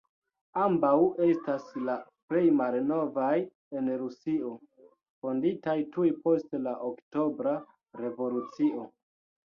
[0.59, 0.93] Ambaŭ
[1.25, 1.97] estas la
[2.31, 3.29] plej malnovaj
[3.83, 4.57] en Rusio,
[5.23, 7.59] fonditaj tuj post la Oktobra
[8.05, 8.93] revolucio.